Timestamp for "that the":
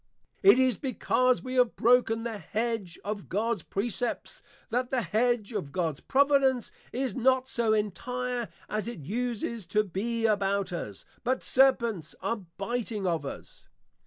4.71-5.03